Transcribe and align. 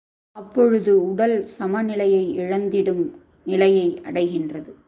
அப்பொழுது 0.35 1.11
உடல் 1.11 1.43
சமநிலையை 1.43 2.39
இழந்திடும் 2.39 3.03
நிலையை 3.43 4.01
அடைகின்றது. 4.03 4.71